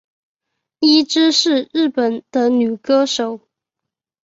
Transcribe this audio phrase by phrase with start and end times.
[0.79, 3.41] 伊织是日本的女歌手。